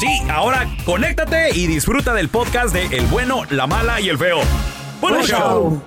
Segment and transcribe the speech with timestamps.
[0.00, 4.38] Sí, ahora conéctate y disfruta del podcast de El bueno, la mala y el feo.
[5.00, 5.38] ¡Buen Buen show!
[5.38, 5.82] show.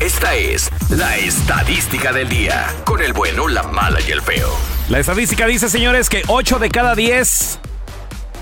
[0.00, 2.66] Esta es la estadística del día.
[2.84, 4.48] Con el bueno, la mala y el feo.
[4.88, 7.58] La estadística dice, señores, que 8 de cada 10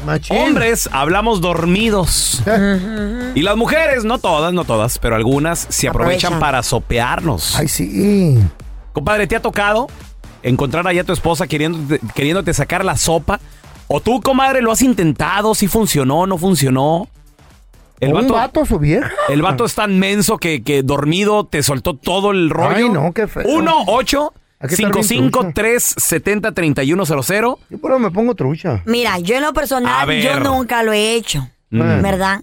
[0.06, 0.36] Machín.
[0.36, 2.42] hombres hablamos dormidos.
[3.34, 6.40] y las mujeres, no todas, no todas, pero algunas se aprovechan, Aprovechan.
[6.40, 7.56] para sopearnos.
[7.56, 8.38] Ay, sí.
[8.92, 9.88] Compadre, ¿te ha tocado
[10.42, 13.40] encontrar allá a tu esposa queriéndote, queriéndote sacar la sopa?
[13.86, 15.54] ¿O tú, comadre, lo has intentado?
[15.54, 17.08] ¿Si funcionó, no funcionó?
[18.00, 19.10] El ¿Un vato, vato su vieja?
[19.28, 22.76] el vato es tan menso que, que dormido te soltó todo el rollo.
[22.76, 23.42] Ay, no, qué feo.
[23.48, 28.10] 1 8 Hay que estar bien 55 3 70 31 00 Yo por eso me
[28.12, 28.82] pongo trucha.
[28.86, 32.00] Mira, yo en lo personal, yo nunca lo he hecho, Mm.
[32.02, 32.42] ¿verdad?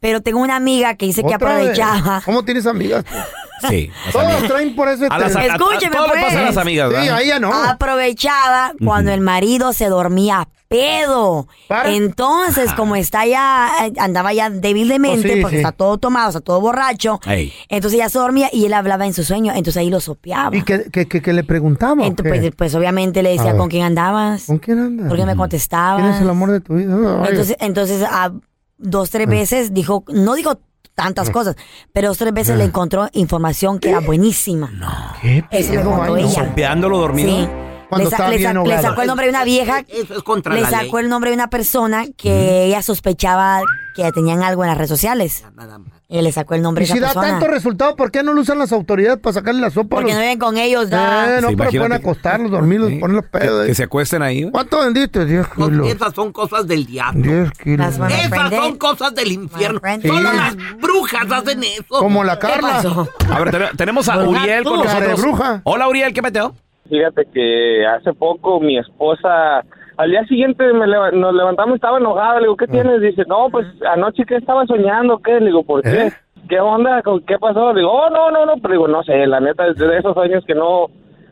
[0.00, 1.36] Pero tengo una amiga que dice que vez.
[1.36, 2.20] aprovechaba.
[2.24, 3.04] ¿Cómo tienes amigas?
[3.68, 3.90] Sí.
[4.12, 6.44] Todos traen por ese A las, a- Escúcheme, todo le pasa a pues.
[6.44, 7.14] las amigas, Sí, ¿verdad?
[7.16, 7.52] a ella no.
[7.54, 11.46] Aprovechaba cuando el marido se dormía pedo.
[11.68, 11.92] ¿Para?
[11.92, 15.60] Entonces, como está ya, eh, andaba ya débil de mente, Oh, sí, porque sí.
[15.62, 17.20] está todo tomado, está todo borracho.
[17.26, 17.52] Ey.
[17.68, 20.54] Entonces ya se dormía y él hablaba en su sueño, entonces ahí lo sopeaba.
[20.56, 22.02] ¿Y qué, qué- qué- qué le preguntaba?
[22.02, 22.40] o Entonces, qué?
[22.40, 23.56] pues, pues, obviamente le A decía, ver.
[23.56, 24.46] ¿con quién andabas?
[24.46, 25.08] ¿Con quién andas?
[25.08, 26.02] ¿Por qué me contestabas?
[26.02, 26.94] ¿Quién es el amor de tu vida?
[27.22, 27.28] Ay.
[27.30, 28.32] Entonces, entonces a
[28.76, 30.58] dos, tres veces dijo, no dijo
[30.96, 31.54] tantas cosas,
[31.92, 35.14] pero dos, tres veces le encontró información que era buenísima.
[35.22, 36.16] ¿Qué Eso me contó no.
[36.16, 36.48] ella.
[36.48, 37.30] Sopeándolo dormido.
[37.30, 37.48] Sí.
[37.88, 38.82] Cuando le, sa- estaba le bien sa- le ahogado.
[38.82, 39.84] sacó el nombre de una vieja.
[39.88, 40.80] Eso es contra le la ley.
[40.86, 43.60] sacó el nombre de una persona que ella sospechaba
[43.94, 45.44] que tenían algo en las redes sociales.
[45.54, 45.92] Nada más.
[46.08, 47.38] Y le sacó el nombre Y de si esa da persona.
[47.40, 49.96] tanto resultado, ¿por qué no lo usan las autoridades para sacarle la sopa?
[49.96, 51.40] Porque los- no viven con ellos, Eh, da.
[51.40, 52.96] no, Sí, pero pueden acostarlos, dormirlos, Sí.
[52.98, 53.62] poner los pedos.
[53.64, 53.74] Que ahí.
[53.74, 54.48] se acuesten ahí.
[54.50, 55.24] ¿Cuánto vendiste?
[55.24, 55.88] 10 No, kilos.
[55.88, 57.22] esas son cosas del diablo.
[57.22, 57.88] 10 kilos.
[57.88, 59.80] Esas son cosas del infierno.
[59.80, 60.36] Solo Sí.
[60.36, 61.84] las brujas hacen eso.
[61.88, 62.82] Como la ¿Qué Carla.
[63.30, 65.20] A ver, te- tenemos a Uriel con nosotros.
[65.20, 65.60] bruja.
[65.64, 66.54] Hola, Uriel, ¿qué meteo?
[66.88, 69.64] Fíjate que hace poco mi esposa,
[69.96, 73.00] al día siguiente me nos levantamos, estaba enojada, le digo, ¿qué tienes?
[73.00, 75.40] Dice, no, pues anoche que estaba soñando, ¿qué?
[75.40, 76.06] Le digo, ¿por qué?
[76.06, 76.12] ¿Eh?
[76.48, 77.02] ¿Qué onda?
[77.02, 77.72] ¿Con- ¿Qué pasó?
[77.72, 80.14] Le digo, oh, no, no, no, pero digo, no sé, la neta, es de esos
[80.14, 80.86] sueños que no,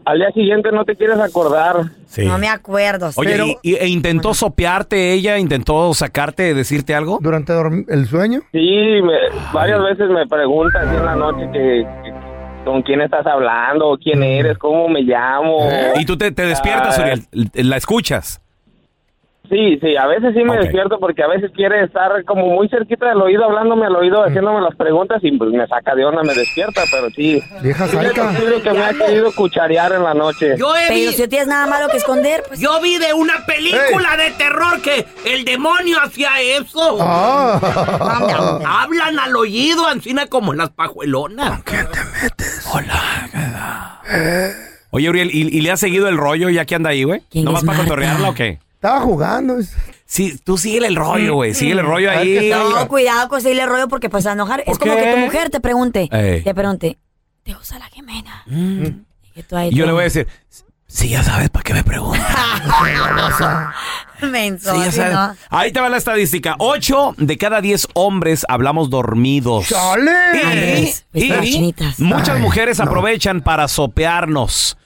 [0.07, 1.77] al día siguiente no te quieres acordar.
[2.07, 2.27] Sí.
[2.27, 3.11] No me acuerdo.
[3.17, 5.39] Oye, Pero- ¿y- y- e intentó sopearte ella?
[5.39, 7.19] ¿Intentó sacarte, decirte algo?
[7.23, 7.53] Durante
[7.89, 8.41] el sueño.
[8.53, 8.59] Sí,
[9.03, 12.24] me- varias veces me preguntan en la noche que, que-
[12.65, 15.69] con quién estás hablando, quién eres, cómo me llamo.
[15.97, 16.99] Y tú te, te despiertas.
[16.99, 17.23] Uriel,
[17.55, 18.41] la escuchas.
[19.51, 23.11] Sí, sí, a veces sí me despierto porque a veces quiere estar como muy cerquita
[23.11, 26.35] del oído, hablándome al oído, haciéndome las preguntas y pues me saca de onda, me
[26.35, 27.43] despierta, pero sí.
[27.63, 30.55] Vieja Sí, es posible que me ha querido cucharear en la noche.
[30.57, 32.59] Yo, he Pero vi- si no tienes nada malo que esconder, pues.
[32.59, 36.97] yo vi de una película de terror que el demonio hacía eso.
[37.01, 37.61] Ah.
[38.67, 41.61] Hablan al oído, ancina como las pajuelonas.
[44.91, 47.23] Oye, Uriel, ¿y, y le has seguido el rollo ya que anda ahí, güey?
[47.31, 47.91] ¿Quién ¿Nomás es para Marta?
[47.91, 48.59] cotorrearla o qué?
[48.85, 49.57] Estaba jugando.
[50.05, 51.55] Sí, tú síguele el rollo, güey.
[51.55, 52.51] Síguele el rollo ahí.
[52.51, 54.61] No, cuidado con seguirle rollo porque pues a enojar.
[54.61, 56.11] Es ¿Por como que tu mujer te pregunte.
[56.13, 56.43] Ey.
[56.43, 56.99] Te pregunte,
[57.45, 58.45] ¿te gusta la gemena?
[59.35, 60.29] Y tú ahí Y yo le voy a decir,
[60.87, 62.23] sí, ya sabes para qué me preguntas.
[64.21, 65.15] Menso, Sí, ya así sabes.
[65.15, 65.35] no.
[65.49, 66.55] Ahí te va la estadística.
[66.59, 69.69] Ocho de cada diez hombres hablamos dormidos.
[69.69, 70.11] ¡Chale!
[70.45, 72.01] Andrés, Y, viste las chinitas.
[72.01, 72.85] muchas Ay, mujeres no.
[72.85, 74.77] aprovechan para sopearnos.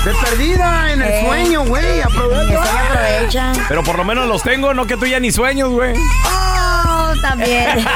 [0.06, 1.24] De perdida en el Eh.
[1.26, 1.82] sueño, güey.
[1.84, 2.62] Que Aprovecha.
[2.86, 3.56] aprovechan.
[3.68, 5.96] Pero por lo menos los tengo, no que tú ya ni sueños, güey.
[6.26, 7.14] ¡Oh!
[7.22, 7.80] También.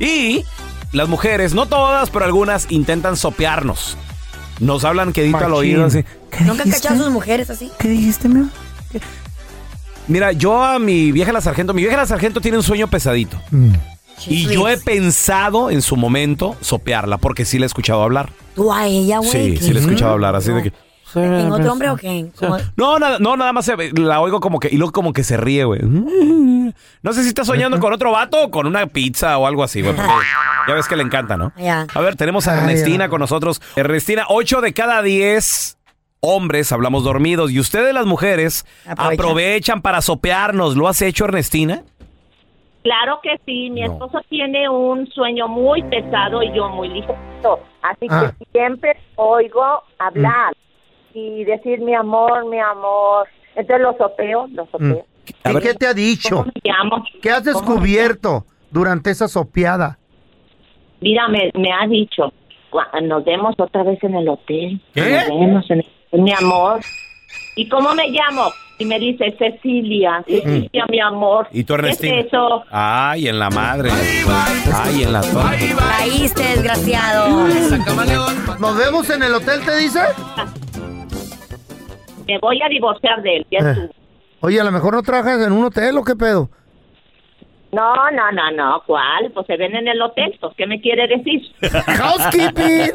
[0.00, 0.44] Y
[0.92, 3.96] las mujeres, no todas, pero algunas intentan sopearnos.
[4.60, 5.54] Nos hablan quedito al Machín.
[5.56, 6.04] oído así.
[6.40, 7.70] ¿Nunca han cachado a sus mujeres así?
[7.78, 8.50] ¿Qué dijiste, mi amor?
[10.06, 13.40] Mira, yo a mi vieja la sargento, mi vieja la sargento tiene un sueño pesadito.
[13.50, 13.70] Mm.
[14.26, 18.30] Y yo he pensado en su momento sopearla, porque sí la he escuchado hablar.
[18.54, 19.30] Tú a ella, güey.
[19.30, 19.64] Sí, ¿qué?
[19.64, 20.72] sí la he escuchado hablar, así de que...
[21.16, 22.26] ¿En otro hombre o qué?
[22.38, 22.58] ¿Cómo?
[22.76, 25.36] No, nada, no, nada más se- la oigo como que, y luego como que se
[25.36, 25.80] ríe, güey.
[25.82, 29.80] No sé si está soñando con otro vato o con una pizza o algo así,
[29.80, 29.94] güey.
[29.94, 30.10] porque
[30.68, 31.52] Ya ves que le encanta, ¿no?
[31.56, 31.86] Ya.
[31.94, 33.10] A ver, tenemos a Ay, Ernestina ay.
[33.10, 33.62] con nosotros.
[33.76, 35.76] Ernestina, 8 de cada 10
[36.26, 39.12] hombres hablamos dormidos y ustedes las mujeres Aprovechan.
[39.26, 40.76] aprovechan para sopearnos.
[40.76, 41.82] ¿Lo has hecho, Ernestina?
[42.82, 43.92] Claro que sí, mi No.
[43.92, 48.32] esposo tiene un sueño muy pesado y yo muy ligero, así Ah.
[48.38, 49.62] que siempre oigo
[49.98, 50.52] hablar
[51.14, 53.26] y decir mi amor, mi amor.
[53.56, 55.06] Entonces lo sopeo, lo sopeo.
[55.44, 55.62] A ¿Y ver.
[55.62, 56.36] qué te ha dicho?
[56.36, 57.04] ¿Cómo me llamo?
[57.22, 59.98] ¿Qué has ¿Cómo me descubierto durante esa sopeada?
[61.00, 62.32] Mira, me, me ha dicho,
[62.70, 64.80] "Gua- nos vemos otra vez en el hotel.
[64.92, 65.22] ¿Qué?
[65.28, 65.86] Nos vemos en el
[66.22, 66.80] mi amor.
[67.56, 68.52] ¿Y cómo me llamo?
[68.78, 71.46] Y me dice Cecilia, Cecilia, mi amor.
[71.52, 72.18] ¿Y tú, ¿Qué Ernestina?
[72.20, 72.64] es eso?
[72.70, 73.90] Ay, en la madre.
[74.72, 75.58] Ay, en la torre.
[75.78, 77.46] Caíste, desgraciado.
[78.58, 80.00] ¿Nos vemos en el hotel, te dice?
[82.26, 83.46] Me voy a divorciar de él.
[83.50, 83.90] ya Eh.
[84.40, 86.50] Oye, a lo mejor no trabajas en un hotel o qué pedo.
[87.74, 88.82] No, no, no, no.
[88.86, 89.30] ¿Cuál?
[89.32, 90.36] Pues se ven en el hotel.
[90.40, 91.42] Pues, ¿qué me quiere decir?
[91.86, 92.92] Housekeeping.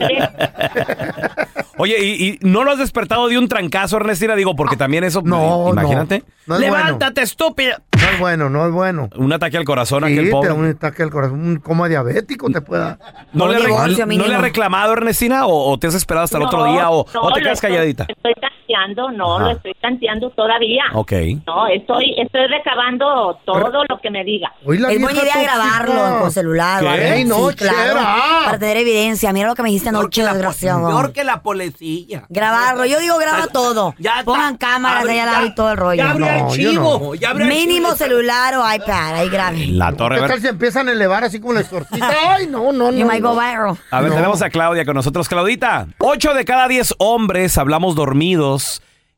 [1.77, 4.35] Oye, ¿y, y no lo has despertado de un trancazo, Ernestina?
[4.35, 6.19] Digo, porque también eso, No, imagínate.
[6.19, 6.25] no.
[6.47, 7.81] No es Levántate, estúpida.
[7.95, 9.07] No es bueno, no es bueno.
[9.17, 10.51] Un ataque al corazón a Sí, aquel pobre.
[10.51, 12.97] un ataque al corazón, un coma diabético te pueda.
[13.33, 14.39] ¿No, Un le, divorcio ¿No le mínimo.
[14.39, 15.45] ha reclamado, Ernestina?
[15.45, 16.89] ¿O, o te has esperado hasta el otro No, día?
[16.89, 18.05] ¿O, no, o te quedas estoy- calladita?
[18.07, 18.33] Estoy
[18.73, 19.43] tanteando, no, Ajá.
[19.45, 20.83] lo estoy tanteando todavía.
[20.93, 21.11] Ok.
[21.47, 24.51] No, estoy, estoy recabando todo lo que me diga.
[24.65, 26.83] Hoy la Es buena idea grabarlo con celular.
[26.83, 27.25] ¿Qué?
[27.25, 27.99] no, Sí, claro.
[28.45, 29.33] Para tener evidencia.
[29.33, 30.87] Mira lo que me dijiste anoche, desgraciado.
[30.87, 32.23] Peor que la policía.
[32.29, 32.85] Grabarlo.
[32.85, 33.95] Yo digo, graba todo.
[33.97, 34.25] Ya está.
[34.25, 35.97] Pongan cámaras Abre- ahí al lado ya- y todo el rollo.
[36.03, 37.15] Ya abrió No, el yo chivo.
[37.15, 39.15] Ya abrió el Mínimo celular o iPad.
[39.15, 39.77] Ahí graben.
[39.77, 40.19] La torre.
[40.21, 42.09] ¿Qué tal si empiezan a elevar así como la exorcista?
[42.35, 43.05] Ay, no, no, You no.
[43.07, 43.39] might go no.
[43.39, 43.77] viral.
[43.91, 45.27] a ver tenemos a Claudia con nosotros.
[45.29, 48.58] Claudita, 8 de cada 10 hombres hablamos dormidos.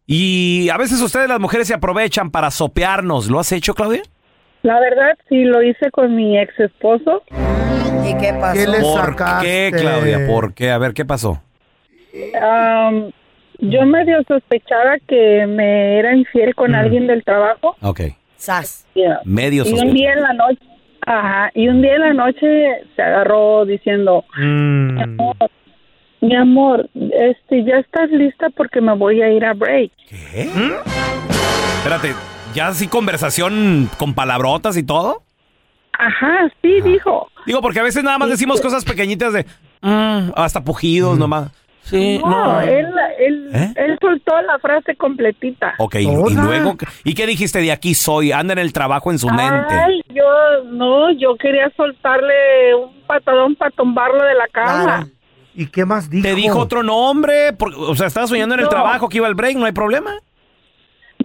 [0.05, 3.29] Y a veces ustedes, las mujeres, se aprovechan para sopearnos.
[3.29, 4.01] ¿Lo has hecho, Claudia?
[4.63, 7.23] La verdad, sí lo hice con mi ex esposo.
[8.05, 8.53] ¿Y qué pasó?
[8.59, 9.45] ¿Qué le ¿Por sacaste?
[9.47, 10.27] qué, Claudia?
[10.27, 10.71] ¿Por qué?
[10.71, 11.41] A ver, ¿qué pasó?
[12.41, 13.11] Am,
[13.59, 17.75] yo medio sospechaba que me era infiel con alguien del trabajo.
[17.81, 18.01] Ok.
[18.35, 18.85] Sas.
[18.95, 19.19] Yeah.
[19.23, 20.59] Medio Y un día en la noche,
[21.05, 24.99] ajá, y un día en la noche se agarró diciendo, Mm.
[24.99, 25.35] amor,
[26.21, 29.91] mi amor, este, ya estás lista porque me voy a ir a break.
[30.07, 30.49] ¿Qué?
[31.77, 32.13] Espérate,
[32.53, 35.23] ¿ya así conversación con palabrotas y todo?
[35.97, 37.27] Ajá, sí, dijo.
[37.45, 39.45] Digo, porque a veces nada más decimos cosas pequeñitas de...
[39.81, 41.51] "Mm", hasta pujidos nomás.
[41.83, 42.61] Sí, No, no.
[42.61, 42.85] él,
[43.19, 43.73] él, ¿Eh?
[43.75, 45.73] él soltó la frase completita.
[45.79, 48.31] Ok, y, luego, ¿y qué dijiste de aquí soy?
[48.31, 49.73] Anda en el trabajo en su mente.
[49.73, 54.83] Ay, yo, no, yo quería soltarle un patadón para tumbarlo de la cama.
[54.83, 55.07] Claro.
[55.55, 56.23] ¿Y qué más dijo?
[56.27, 58.69] Te dijo otro nombre, por- o sea, estabas soñando en el No.
[58.69, 60.11] trabajo que iba al break, no hay problema.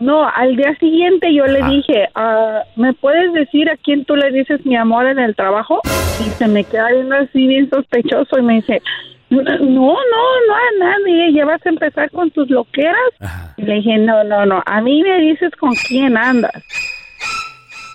[0.00, 1.71] No, al día siguiente yo le Ajá.
[1.71, 5.80] dije, ah, ¿me puedes decir a quién tú le dices mi amor en el trabajo?
[6.21, 8.83] Y se me queda viendo así bien sospechoso y me dice,
[9.30, 12.95] no, no, no a nadie, ya vas a empezar con tus loqueras.
[13.21, 13.54] Ajá.
[13.56, 16.52] Y le dije, no, no, no, a mí me dices con quién andas.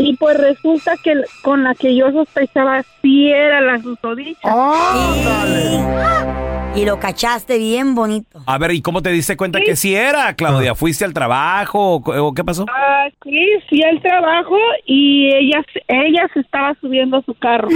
[0.03, 4.49] Y pues resulta que con la que yo sospechaba sí era la susodicha.
[4.49, 5.79] ¡Ándale!
[6.73, 8.39] Y lo cachaste bien bonito.
[8.45, 10.73] A ver, ¿y cómo te diste cuenta que sí era, Claudia?
[10.73, 12.65] ¿Fuiste al trabajo o, qué pasó?
[12.69, 14.55] Ah, sí, sí, el trabajo
[14.85, 17.67] y ella, se- ella se estaba subiendo a su carro.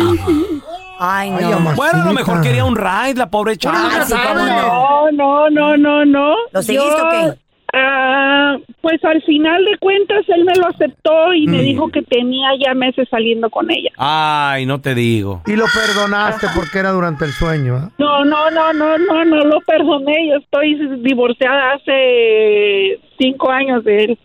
[0.98, 1.52] Ay, Ay, no.
[1.60, 1.74] mamá.
[1.76, 3.90] Bueno, a lo mejor quería un ride, la pobre chava.
[4.14, 5.10] Ah.
[5.12, 6.36] No, no, no, no, no.
[6.54, 7.40] ¿Lo seguiste o qué?
[7.76, 11.52] Ah, pues al final de cuentas él me lo aceptó y Mm.
[11.52, 13.90] me dijo que tenía ya meses saliendo con ella.
[13.98, 15.42] Ay, no te digo.
[15.46, 17.90] Y lo perdonaste porque era durante el sueño, ¿eh?
[17.98, 20.30] No, no, no, no, no, no lo perdoné.
[20.30, 24.20] Yo estoy divorciada hace cinco años de él.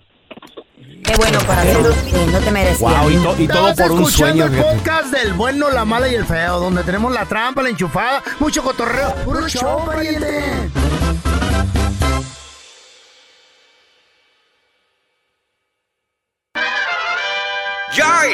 [1.05, 1.93] Qué bueno corazón.
[2.05, 2.89] Sí, no te merecía.
[2.89, 4.59] Wow, y, to- y todo Estás por un escuchando sueño.
[4.69, 8.23] el podcast del bueno, la mala y el feo, donde tenemos la trampa, la enchufada,
[8.39, 9.15] mucho cotorreo.
[9.25, 10.80] ¡Puro show, pariente!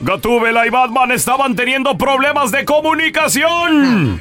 [0.00, 4.20] Gatúbela y Batman estaban teniendo problemas de comunicación.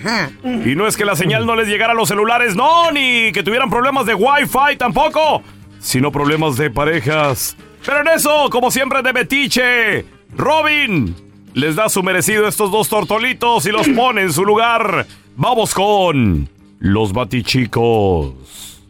[0.65, 3.43] Y no es que la señal no les llegara a los celulares, no, ni que
[3.43, 5.43] tuvieran problemas de Wi-Fi tampoco,
[5.79, 7.55] sino problemas de parejas.
[7.85, 10.05] Pero en eso, como siempre de Betiche,
[10.35, 11.15] Robin
[11.53, 15.05] les da su merecido a estos dos tortolitos y los pone en su lugar.
[15.35, 18.83] Vamos con los Batichicos.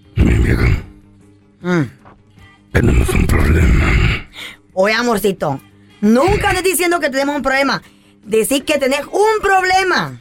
[2.71, 4.27] Tenemos un problema.
[4.73, 5.59] Oye, amorcito,
[6.01, 7.81] nunca andes diciendo que tenemos un problema.
[8.23, 10.19] Decir que tenés un problema.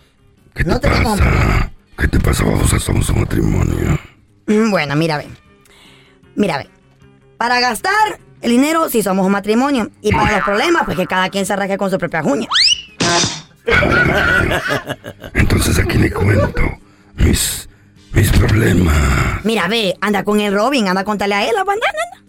[0.55, 1.45] ¿Qué te No tenemos un problema.
[1.51, 1.73] pasa?
[1.99, 2.45] ¿Qué te pasa?
[2.45, 3.99] Vamos a somos un matrimonio.
[4.47, 5.27] Mm, Bueno, mira, ve.
[6.35, 6.69] Mira, ve.
[7.37, 9.91] Para gastar el dinero, si somos un matrimonio.
[10.03, 12.49] Y para los problemas, pues que cada quien se arranque con su propia uña.
[15.35, 16.63] Entonces aquí le cuento
[17.17, 17.69] mis,
[18.13, 19.45] mis problemas.
[19.45, 22.26] Mira, ve, anda con el Robin, anda a contarle a él, anda, anda.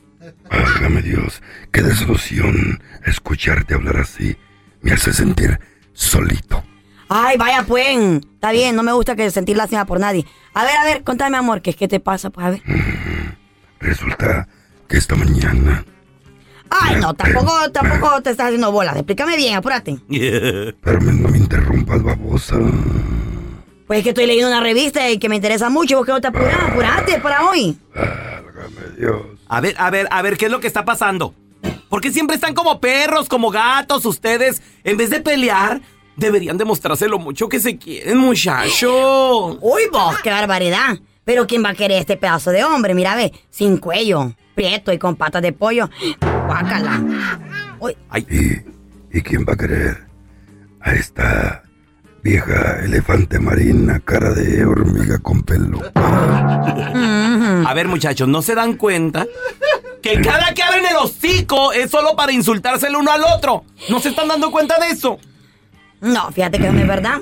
[0.50, 4.36] Válgame Dios, qué desolución escucharte hablar así.
[4.82, 5.60] Me hace sentir
[5.94, 6.64] solito.
[7.10, 7.98] Ay, vaya, pues.
[8.34, 10.26] Está bien, no me gusta que sentir lástima por nadie.
[10.54, 12.30] A ver, a ver, contame, amor, ¿qué, qué te pasa?
[12.30, 12.62] Pues a ver.
[13.80, 14.48] Resulta
[14.88, 15.86] que esta mañana...
[16.70, 18.96] Ay, no, tampoco, tampoco te estás haciendo bolas.
[18.96, 20.00] Explícame bien, apúrate.
[20.10, 22.58] Pero me- no me interrumpas, babosa.
[23.88, 25.96] Pues es que estoy leyendo una revista y que me interesa mucho.
[25.98, 26.28] ¿Vos qué no te?
[26.28, 27.78] Apurate para hoy.
[28.58, 29.22] Válgame Dios.
[29.48, 31.34] A ver, a ver, a ver, ¿qué es lo que está pasando?
[31.90, 34.62] ¿Por qué siempre están como perros, como gatos ustedes?
[34.84, 35.82] En vez de pelear,
[36.16, 39.58] deberían demostrarse lo mucho que se quieren, muchacho.
[39.62, 40.98] Uy, vos, qué barbaridad.
[41.24, 42.94] Pero ¿quién va a querer este pedazo de hombre?
[42.94, 45.90] Mira, ve, sin cuello, prieto y con patas de pollo.
[46.20, 47.04] Guácala.
[47.80, 47.96] Uy,
[48.30, 50.08] ¿Y, ¿Y quién va a querer
[50.80, 51.64] a esta
[52.28, 55.80] vieja elefante marina, cara de hormiga con pelo?
[55.96, 59.26] A ver, muchachos, ¿no se dan cuenta?
[60.02, 63.64] Que cada que abren el hocico es solo para insultarse el uno al otro.
[63.90, 65.20] ¿No se están dando cuenta de eso?
[66.02, 67.22] no, fíjate que no es verdad.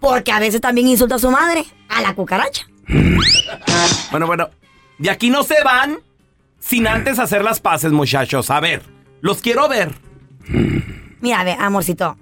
[0.00, 2.66] Porque a veces también insulta a su madre, a la cucaracha.
[4.10, 4.50] Bueno, bueno,
[4.98, 5.98] de aquí no se van
[6.58, 8.50] sin antes hacer las paces, muchachos.
[8.50, 8.82] A ver,
[9.20, 9.94] los quiero ver.
[11.20, 12.18] Mira, ve, amorcito.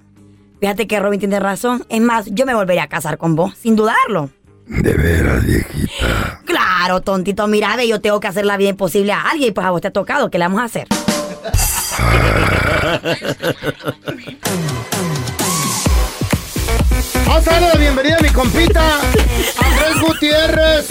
[0.61, 1.83] Fíjate que Robin tiene razón.
[1.89, 4.29] Es más, yo me volvería a casar con vos, sin dudarlo.
[4.67, 6.43] De veras, viejita.
[6.45, 9.65] Claro, tontito, mira, ve, yo tengo que hacer la vida imposible a alguien y pues
[9.65, 10.29] a vos te ha tocado.
[10.29, 10.87] ¿Qué le vamos a hacer?
[17.25, 18.99] Vamos a darle la bienvenida a mi compita,
[19.57, 20.87] Andrés Gutiérrez,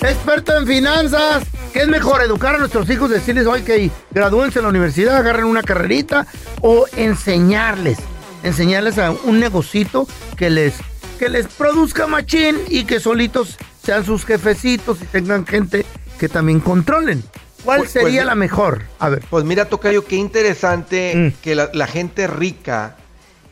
[0.00, 1.44] experto en finanzas.
[1.72, 5.44] ¿Qué es mejor, educar a nuestros hijos, decirles hoy que gradúense en la universidad, agarren
[5.44, 6.26] una carrerita
[6.62, 7.98] o enseñarles,
[8.44, 10.74] enseñarles a un negocito que les,
[11.18, 15.84] que les produzca machín y que solitos sean sus jefecitos y tengan gente
[16.18, 17.24] que también controlen?
[17.64, 18.82] ¿Cuál Pues- sería pues- la mejor?
[18.98, 19.24] A ver.
[19.30, 22.96] Pues mira, Tocayo, qué interesante que la, la gente rica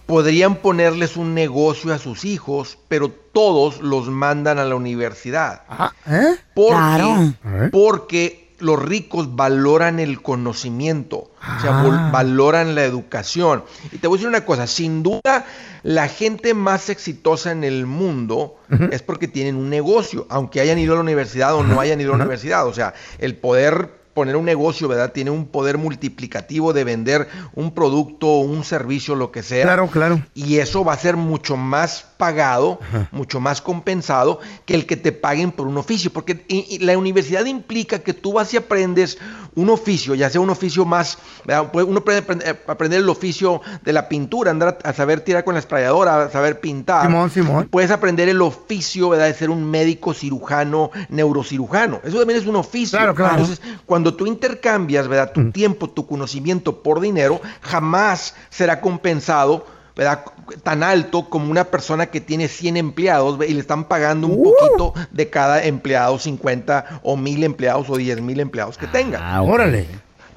[0.06, 5.62] podrían ponerles un negocio a sus hijos, pero todos los mandan a la universidad.
[6.06, 6.34] ¿Eh?
[6.54, 7.34] Porque, Claro.
[7.72, 13.64] porque los ricos valoran el conocimiento, o sea, vol- valoran la educación.
[13.90, 15.44] Y te voy a decir una cosa, sin duda
[15.82, 18.56] la gente más exitosa en el mundo
[18.90, 22.14] es porque tienen un negocio, aunque hayan ido a la universidad o no hayan ido
[22.14, 22.66] a la universidad.
[22.66, 25.12] O sea, el poder poner un negocio, ¿verdad?
[25.12, 29.64] Tiene un poder multiplicativo de vender un producto, un servicio, lo que sea.
[29.64, 30.20] Claro, claro.
[30.34, 32.78] Y eso va a ser mucho más pagado,
[33.10, 36.12] mucho más compensado que el que te paguen por un oficio.
[36.12, 39.18] Porque y- y la universidad implica que tú vas y aprendes
[39.54, 41.70] un oficio, ya sea un oficio más, ¿verdad?
[41.72, 45.20] Puede- uno puede aprender, eh, aprender el oficio de la pintura, andar a, a saber
[45.20, 47.06] tirar con la esprayadora, a saber pintar.
[47.06, 47.68] Simón, Simón.
[47.70, 49.26] Puedes aprender el oficio, ¿verdad?
[49.26, 50.90] De ser un médico cirujano,
[51.26, 52.00] neurocirujano.
[52.04, 52.98] Eso también es un oficio.
[52.98, 53.38] Claro, claro.
[53.40, 55.32] Entonces, cuando tú intercambias, ¿verdad?
[55.32, 59.66] Tu tiempo, tu conocimiento por dinero, jamás será compensado,
[59.96, 60.24] ¿verdad?
[60.62, 64.94] Tan alto como una persona que tiene 100 empleados y le están pagando un poquito
[65.10, 69.40] de cada empleado, 50 o 1000 empleados o 10 mil empleados que tenga.
[69.42, 69.86] Órale.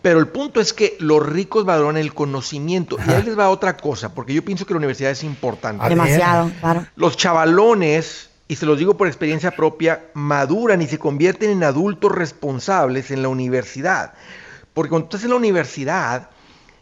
[0.01, 2.95] Pero el punto es que los ricos valoran el conocimiento.
[3.07, 5.89] Y ahí les va otra cosa, porque yo pienso que la universidad es importante.
[5.89, 6.85] Demasiado, claro.
[6.95, 12.11] Los chavalones, y se los digo por experiencia propia, maduran y se convierten en adultos
[12.11, 14.13] responsables en la universidad.
[14.73, 16.29] Porque cuando estás en la universidad,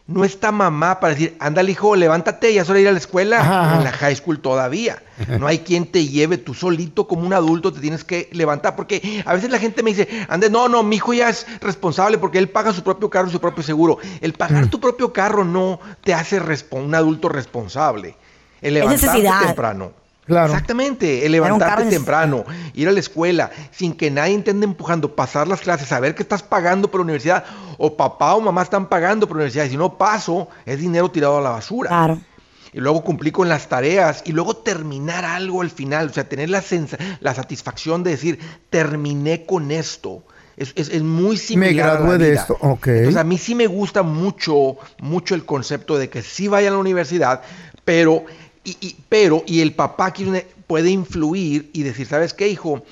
[0.06, 2.98] no está mamá para decir, ándale hijo, levántate, ya es hora de ir a la
[2.98, 3.40] escuela.
[3.40, 3.78] Ajá.
[3.78, 5.02] En la high school todavía.
[5.40, 8.76] No hay quien te lleve, tú solito como un adulto te tienes que levantar.
[8.76, 12.18] Porque a veces la gente me dice, ande, no, no, mi hijo ya es responsable
[12.18, 13.98] porque él paga su propio carro, su propio seguro.
[14.20, 18.16] El pagar tu propio carro no te hace un adulto responsable.
[18.60, 19.46] El levantarte necesidad.
[19.46, 20.03] temprano.
[20.26, 20.52] Claro.
[20.52, 25.46] Exactamente, el levantarte temprano, ir a la escuela, sin que nadie te ande empujando, pasar
[25.48, 27.44] las clases, saber que estás pagando por la universidad,
[27.76, 31.10] o papá o mamá están pagando por la universidad, y si no paso, es dinero
[31.10, 31.88] tirado a la basura.
[31.90, 32.20] Claro.
[32.72, 36.48] Y luego cumplir con las tareas, y luego terminar algo al final, o sea, tener
[36.50, 36.62] la,
[37.20, 38.38] la satisfacción de decir,
[38.70, 40.22] terminé con esto.
[40.56, 41.90] Es, es- es muy similar.
[41.90, 42.86] a la gradué de esto, ok.
[42.86, 46.76] Entonces, a mí sí me gusta mucho, mucho el concepto de que sí vayan a
[46.76, 47.42] la universidad,
[47.84, 48.24] pero,
[48.64, 50.12] y, y- pero, y el papá
[50.66, 52.82] puede influir y decir, ¿sabes qué, hijo?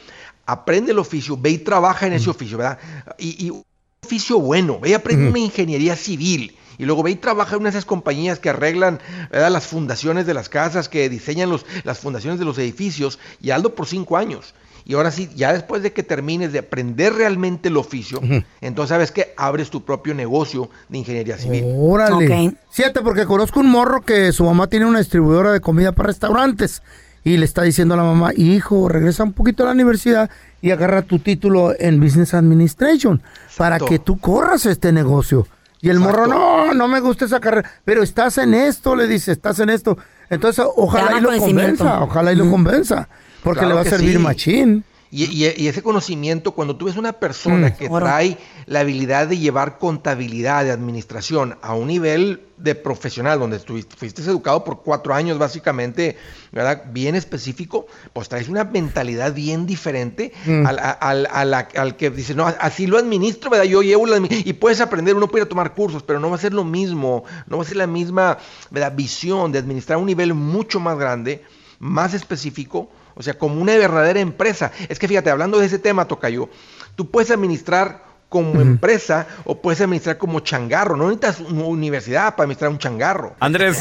[0.46, 2.78] Aprende el oficio, ve y trabaja en ese oficio, ¿verdad?
[3.18, 3.64] Y, y un
[4.04, 6.56] oficio bueno, ve y aprende una ingeniería civil.
[6.78, 8.98] Y luego ve y trabaja en una de esas compañías que arreglan
[9.30, 9.50] ¿verdad?
[9.50, 13.74] las fundaciones de las casas, que diseñan los, las fundaciones de los edificios, y hazlo
[13.74, 14.54] por cinco años.
[14.84, 18.20] Y ahora sí, ya después de que termines de aprender realmente el oficio,
[18.60, 21.64] entonces sabes que abres tu propio negocio de ingeniería civil.
[21.66, 22.56] Órale.
[22.70, 26.82] Siete, porque conozco un morro que su mamá tiene una distribuidora de comida para restaurantes
[27.24, 30.70] y le está diciendo a la mamá, hijo, regresa un poquito a la universidad y
[30.70, 33.22] agarra tu título en Business Administration
[33.56, 35.46] para que tú corras este negocio.
[35.80, 39.32] Y el morro, no, no me gusta esa carrera, pero estás en esto, le dice,
[39.32, 39.98] estás en esto.
[40.30, 43.08] Entonces, ojalá y lo convenza, ojalá y lo convenza,
[43.42, 44.18] porque Claro le va a servir sí.
[44.18, 44.84] machín.
[45.14, 47.72] Y, y- y ese conocimiento, cuando tú ves una persona Mm.
[47.76, 53.58] que trae la habilidad de llevar contabilidad, de administración a un nivel de profesional, donde
[53.58, 56.16] estuviste, fuiste educado por cuatro años básicamente,
[56.50, 56.84] ¿verdad?
[56.94, 60.66] Bien específico, pues traes una mentalidad bien diferente Mm.
[60.66, 63.66] al, a- al- a la- al que dice, no, así lo administro, ¿verdad?
[63.66, 64.16] Yo llevo la...
[64.16, 64.42] admi-".
[64.46, 66.64] Y puedes aprender, uno puede ir a tomar cursos, pero no va a ser lo
[66.64, 68.38] mismo, no va a ser la misma,
[68.70, 68.94] ¿verdad?
[68.96, 71.42] Visión de administrar a un nivel mucho más grande,
[71.80, 74.72] más específico, o sea, como una verdadera empresa.
[74.88, 76.48] Es que fíjate, hablando de ese tema, Tocayo,
[76.96, 80.96] tú puedes administrar como empresa o puedes administrar como changarro.
[80.96, 83.36] No necesitas una universidad para administrar un changarro.
[83.40, 83.78] Andrés,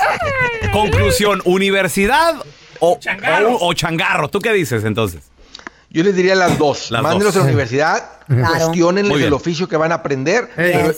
[0.74, 2.36] conclusión, ¿universidad
[2.80, 3.54] o Changarro.
[3.56, 4.30] o- o changarro?
[4.30, 5.31] ¿Tú qué dices entonces?
[5.94, 6.90] Yo les diría las dos.
[6.90, 7.36] Las Mándenlos dos.
[7.36, 8.54] a la universidad, Claro.
[8.68, 10.50] cuestionenles el oficio que van a aprender.
[10.56, 10.72] Hey.
[10.74, 10.94] Pero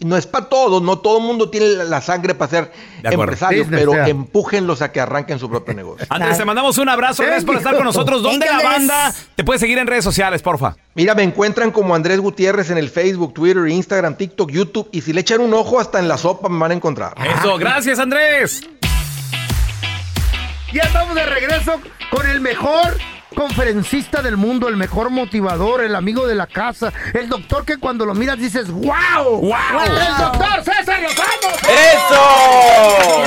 [0.00, 2.70] no es para todos, no todo el mundo tiene la- sangre para ser
[3.02, 4.08] Business, pero yeah.
[4.08, 6.06] empújenlos a que arranquen su propio negocio.
[6.10, 7.22] Andrés, te mandamos un abrazo.
[7.22, 7.78] Gracias por Thank estar you.
[7.78, 8.22] con nosotros.
[8.22, 10.76] ¿Dónde la banda te puede seguir en redes sociales, porfa?
[10.94, 14.88] Mira, me encuentran como Andrés Gutiérrez en el Facebook, Twitter, Instagram, TikTok, YouTube.
[14.92, 17.14] Y si le echan un ojo, hasta en la sopa me van a encontrar.
[17.40, 18.60] Eso, gracias, Andrés.
[20.72, 21.80] Ya estamos de regreso
[22.10, 22.98] con el mejor
[23.34, 28.06] conferencista del mundo, el mejor motivador, el amigo de la casa, el doctor que cuando
[28.06, 29.24] lo miras dices, ¡Wow!
[29.24, 29.52] ¡Wow!
[29.84, 31.48] ¡El doctor César Lozano!
[31.68, 33.24] ¡Eso!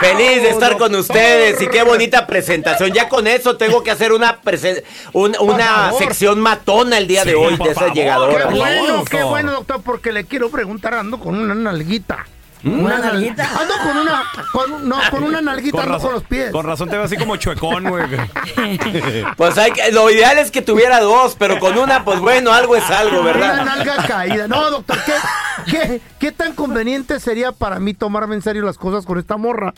[0.00, 2.92] Feliz de estar con ustedes y qué bonita presentación.
[2.92, 7.32] Ya con eso tengo que hacer una presen- un- una sección matona el día de
[7.32, 7.92] Sí, hoy de esas favor.
[7.94, 9.24] ¡Qué bueno, qué doctor.
[9.30, 9.80] bueno, doctor!
[9.84, 12.26] Porque le quiero preguntar, ando con una nalguita.
[12.64, 13.48] ¿Una nalguita?
[13.60, 16.50] Ando con una, con, no, con una nalguita, ando con los pies.
[16.50, 18.04] con razón te veo así como chuecón, güey.
[19.36, 22.76] Pues hay que- lo ideal es que tuviera dos, pero con una, pues bueno, algo
[22.76, 23.64] es algo, Una ¿verdad?
[23.64, 24.48] nalga caída.
[24.48, 29.04] No, doctor, ¿qué, qué, qué tan conveniente sería para mí tomarme en serio las cosas
[29.06, 29.74] con esta morra?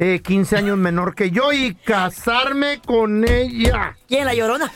[0.00, 3.96] Eh, 15 años menor que yo y casarme con ella.
[4.06, 4.70] ¿Quién, la llorona?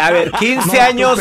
[0.00, 1.18] A ver, 15 No, años.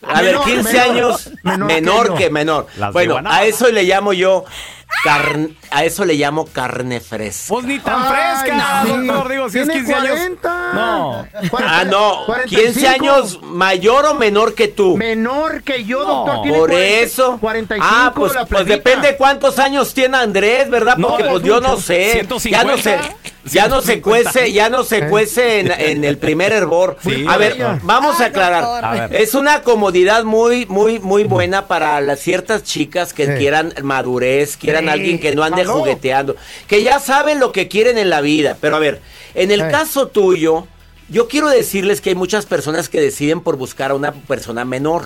[0.00, 2.66] A ver, Menor, 15 menor, años menor menor, que menor.
[2.76, 4.44] Las Bueno, a eso le llamo yo
[5.02, 7.46] carne, a eso le llamo carne fresca.
[7.48, 8.88] Pues ni tan Ay, fresca, sí.
[9.06, 9.28] doctor.
[9.30, 10.10] Digo, si es Tiene 15 años.
[10.10, 10.72] 40.
[10.74, 11.26] No.
[11.58, 12.88] Ah, no, 15 45.
[12.88, 14.96] años mayor o menor que tú.
[14.96, 16.06] Menor que yo, No.
[16.06, 16.42] doctor.
[16.42, 17.38] Tiene Por 40, eso.
[17.40, 20.96] 45 ah, pues, la pues depende cuántos años tiene Andrés, ¿verdad?
[20.96, 22.12] No, Porque pues pues yo no sé.
[22.12, 22.98] 150, ya no se,
[23.44, 24.30] ya no se 150.
[24.32, 26.96] cuece, ya no se cuece en, en el primer hervor.
[27.02, 28.84] Sí, a ver, vamos a aclarar.
[28.84, 29.06] A.
[29.06, 33.32] Es una comodidad muy, muy, muy buena para las ciertas chicas que Sí.
[33.38, 34.90] quieran madurez, quieran Sí.
[34.90, 35.74] alguien que no ande Aló.
[35.78, 38.56] jugueteando, que ya saben lo que quieren en la vida.
[38.60, 39.00] Pero a ver,
[39.34, 39.66] en el Sí.
[39.70, 40.66] caso tuyo,
[41.08, 45.02] yo quiero decirles que hay muchas personas que deciden por buscar a una persona menor.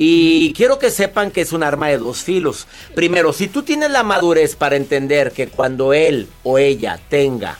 [0.00, 2.68] Y quiero que sepan que es un arma de dos filos.
[2.94, 7.58] Primero, si tú tienes la madurez para entender que cuando él o ella tenga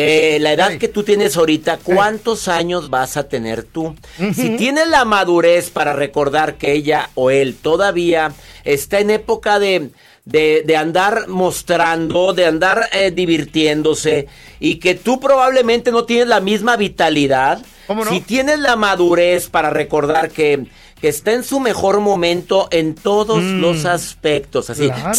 [0.00, 3.96] eh, la edad que tú tienes ahorita, ¿cuántos años vas a tener tú?
[4.34, 8.32] Si tienes la madurez para recordar que ella o él todavía
[8.64, 9.90] está en época de,
[10.24, 14.28] de, de andar mostrando, de andar eh, divirtiéndose
[14.60, 17.64] y que tú probablemente no tienes la misma vitalidad,
[18.10, 20.66] si tienes la madurez para recordar que,
[21.00, 24.86] que está en su mejor momento en todos los aspectos, así.
[24.86, 25.14] Claro.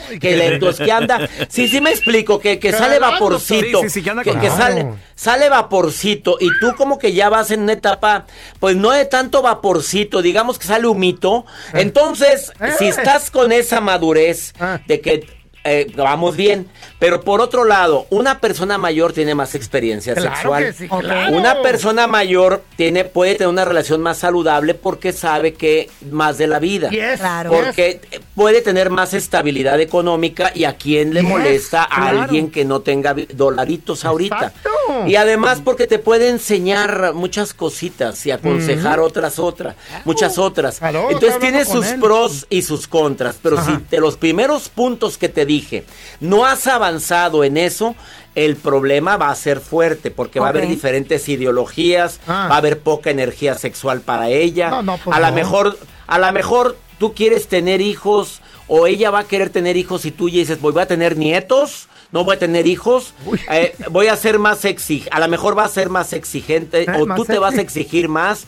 [0.20, 1.28] que lentos, que anda.
[1.48, 3.80] Sí, sí me explico, que, que sale vaporcito.
[3.82, 6.36] sí, sí, sí, que anda que, sale, sale vaporcito.
[6.40, 8.26] Y tú como que ya vas en una etapa,
[8.60, 11.46] pues no de tanto vaporcito, digamos que sale humito.
[11.72, 14.52] Entonces, si estás con esa madurez
[14.86, 15.36] de que
[15.68, 16.68] eh, vamos bien,
[17.00, 20.64] pero por otro lado, una persona mayor tiene más experiencia Claro sexual.
[20.64, 21.36] que sí, claro.
[21.36, 26.46] Una persona mayor tiene, puede tener una relación más saludable porque sabe que más de
[26.46, 26.90] la vida.
[26.90, 27.50] Yes, Claro.
[27.50, 28.00] Porque
[28.36, 32.22] puede tener más estabilidad económica y a quién le Yes, molesta a claro.
[32.22, 34.36] alguien que no tenga dolaritos ahorita.
[34.54, 34.70] Exacto.
[35.06, 40.80] Y además porque te puede enseñar muchas cositas y aconsejar otras otras, muchas otras.
[40.82, 41.98] Entonces tiene sus él.
[42.00, 43.80] pros y sus contras, pero Ajá.
[43.80, 45.84] si de los primeros puntos que te dije
[46.20, 47.96] no has avanzado en eso,
[48.34, 52.48] el problema va a ser fuerte porque va a haber diferentes ideologías, Ah.
[52.50, 54.68] va a haber poca energía sexual para ella.
[54.68, 55.32] No, no, pues a lo no.
[55.32, 60.04] mejor, a lo mejor tú quieres tener hijos o ella va a querer tener hijos
[60.04, 61.88] y tú ya dices, voy a tener nietos.
[62.12, 63.14] No voy a tener hijos,
[63.50, 66.86] eh, voy a ser más exigente, a lo mejor va a ser más exigente Eh,
[67.00, 68.46] o más tú te vas a exigir más,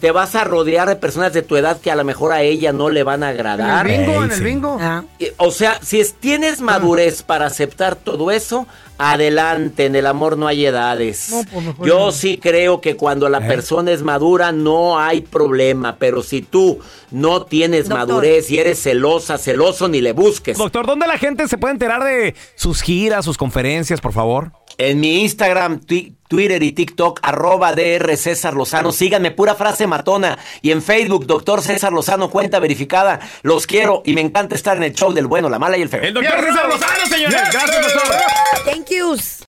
[0.00, 2.72] te vas a rodear de personas de tu edad que a lo mejor a ella
[2.72, 3.86] no le van a agradar.
[3.88, 4.78] En el bingo, en el bingo.
[5.18, 8.66] Y, O sea, si es- tienes madurez para aceptar todo eso,
[8.98, 11.30] adelante, en el amor no hay edades.
[11.30, 12.12] No, pues mejor Yo no.
[12.12, 16.78] sí creo que cuando la persona es madura no hay problema, pero si tú
[17.10, 18.08] no tienes Doctor.
[18.08, 20.58] madurez y eres celosa, celoso, ni le busques.
[20.58, 24.52] Doctor, ¿dónde la gente se puede enterar de sus giras, sus conferencias, por favor?
[24.82, 28.92] En mi Instagram, twi- Twitter y TikTok, arroba DR César Lozano.
[28.92, 30.38] Síganme, pura frase matona.
[30.62, 33.20] Y en Facebook, Doctor César Lozano, cuenta verificada.
[33.42, 35.90] Los quiero y me encanta estar en el show del bueno, la mala y el
[35.90, 36.00] feo.
[36.00, 37.42] El doctor César Lozano, señores.
[37.52, 38.16] Gracias, doctor.
[38.64, 39.44] Thank yous.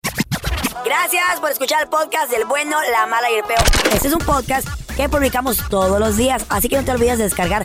[0.85, 3.62] Gracias por escuchar el podcast del bueno, la mala y el peor.
[3.95, 7.25] Este es un podcast que publicamos todos los días, así que no te olvides de
[7.25, 7.64] descargar